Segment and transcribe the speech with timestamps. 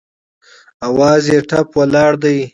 [0.87, 2.37] اواز یې ټپ ولاړ دی